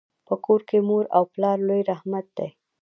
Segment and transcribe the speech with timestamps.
[0.27, 2.49] په کور کي مور او پلار لوی رحمت دی.